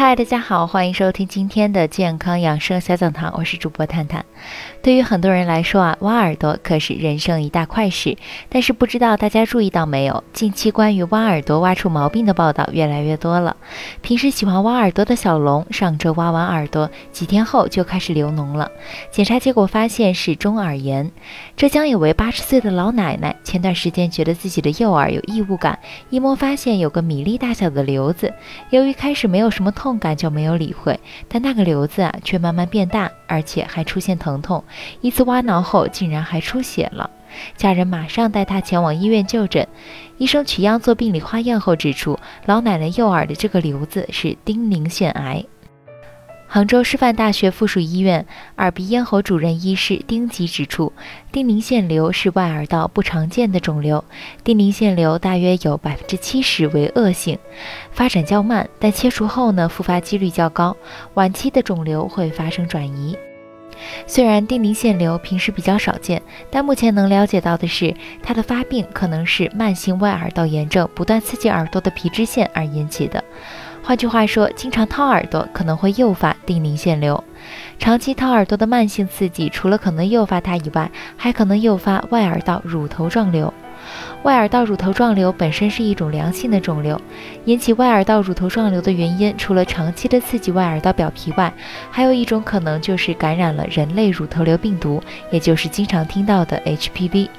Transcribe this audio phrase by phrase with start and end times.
[0.00, 4.24] 嗨，大家好，欢迎收听今天的健康养生小讲堂，我是主播探探。
[4.80, 8.16] 对于很多人来说啊，挖耳朵可是人生一大快事。
[8.48, 13.56] 但是不知道大家注意到没有，近期关于挖耳朵挖出毛病的报道越来越多了。
[14.00, 18.70] 平时喜欢挖耳朵的小龙，上周挖完耳朵，几天后就开始流脓了。
[19.10, 21.10] 检查结果发现是中耳炎。
[21.56, 25.76] 浙江有位八十岁的老奶奶，前段时间觉得自己的右耳有异物感，
[26.08, 28.32] 一摸发现有个米粒大小的瘤子。
[28.70, 29.87] 由于开始没有什么痛。
[29.88, 34.62] 痛感就没有理会，但那个瘤子啊却慢慢变大，而且还出现疼痛。
[35.00, 37.08] 一次挖挠后，竟然还出血了。
[37.56, 39.66] 家人马上带他前往医院就诊。
[40.18, 45.42] 医生取样做病理化验后指出，老奶奶右耳的这个瘤子是丁宁腺癌。
[46.50, 48.24] 杭州师范大学附属医院
[48.56, 50.90] 耳鼻咽喉主任医师丁吉指出，
[51.30, 54.02] 丁宁腺瘤是外耳道不常见的肿瘤。
[54.42, 57.38] 丁宁腺瘤大约有百分之七十为恶性，
[57.92, 60.74] 发展较慢，但切除后呢，复发几率较高，
[61.12, 63.14] 晚期的肿瘤会发生转移。
[64.06, 73.22] 虽然丁宁腺瘤平时比较少见，但目前能了解到的是，它的发病可能是慢性外耳道炎症不断刺激耳朵的皮脂腺而引起的。
[73.88, 77.24] 换句话说，经常掏耳朵可能会诱发丁宁腺瘤。
[77.78, 83.50] 长期掏耳朵的慢性刺激，除了可能诱发它以外，还可能诱发外耳道乳头状瘤。
[84.24, 87.00] 外耳道乳头状瘤本身是一种良性的肿瘤。
[87.46, 91.50] 引起外耳道乳头状瘤的原因，除了长期的刺激外耳道表皮外，
[91.90, 97.30] 还有一种可能就是感染了人类乳头瘤病毒，也就是经常听到的 HPV。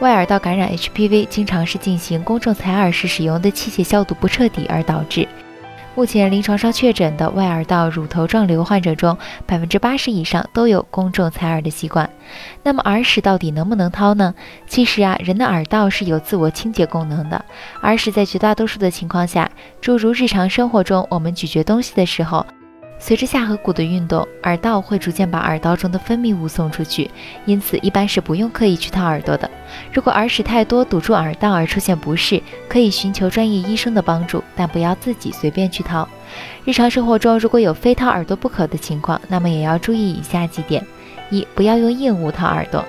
[0.00, 5.26] 外耳道感染 HPV 经常是进行公众采耳时使用的器械消毒不彻底而导致。
[5.96, 12.08] 目前临床上确诊的外耳道乳头状瘤患者中，百分之八十以上都有公众采耳的习惯。
[12.62, 14.32] 那么耳屎到底能不能掏呢？
[14.68, 17.44] 其实啊，人的耳道是有自我清洁功能的。
[17.82, 19.50] 耳屎在绝大多数的情况下，
[19.80, 22.46] 诸如日常生活中我们咀嚼东西的时候。
[23.00, 27.10] 随着下颌骨的运动，耳道会逐渐把耳道中的分泌物送出去，
[27.46, 29.48] 因此一般是不用刻意去掏耳朵的。
[29.92, 36.08] 如果耳屎太多堵住耳道而出现不适，可以寻求专业医生的帮助，但不要自己随便去掏。
[36.64, 40.84] 日常生活中如果有非掏耳朵不可的情况，那么也要注意以下几点：
[41.30, 42.84] 一、不要用硬物掏耳朵。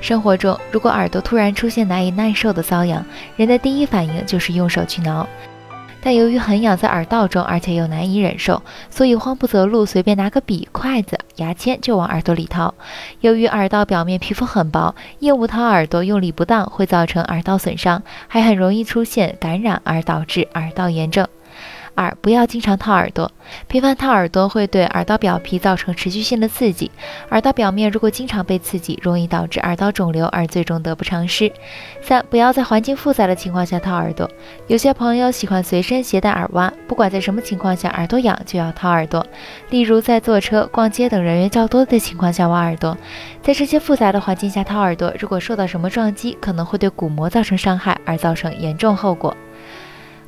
[0.00, 3.04] 生活中如果耳朵突然出现难以耐受的瘙痒，
[3.36, 5.28] 人的第一反应就是用手去挠。
[6.00, 12.72] 但由于很痒在耳道中，而且又难以忍受，所以慌不择路，随便拿个笔、筷子、牙签就往耳朵里掏。
[13.20, 21.26] 由于耳道表面皮肤很薄，硬物掏耳朵用力不当，会造成耳道损伤，还很容易出现感染而导致耳道炎症。
[21.98, 23.32] 二不要经常掏耳朵，
[23.66, 26.92] 频繁掏耳朵会对耳道表皮造成持续性的刺激，
[27.30, 31.50] 耳道表面如果经常被刺激，容易导致耳道肿瘤而最终得不偿失。
[32.00, 34.30] 三不要在环境复杂的情况下掏耳朵，
[34.68, 39.26] 有些朋友喜欢随身携带耳挖，不管在什么情况下耳朵痒就要掏耳朵，
[39.70, 42.96] 例如在坐车、逛街等人员较多的情况下挖耳朵，
[43.42, 49.36] 在这些复杂的环境下掏耳朵，如果受到什么撞击，可能会对鼓膜造成伤害而造成严重后果。